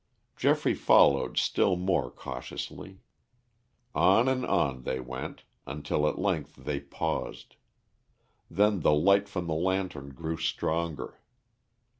[0.35, 3.01] Geoffrey followed still more cautiously.
[3.93, 7.55] On and on they went, until at length they paused.
[8.49, 11.19] Then the light from the lantern grew stronger.